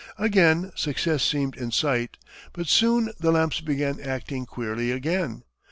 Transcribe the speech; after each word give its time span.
Again 0.17 0.71
success 0.73 1.21
seemed 1.21 1.55
in 1.55 1.69
sight, 1.69 2.17
but 2.53 2.65
soon 2.65 3.11
the 3.19 3.29
lamps 3.29 3.61
began 3.61 3.99
acting 4.01 4.47
queerly 4.47 4.89
again. 4.89 5.43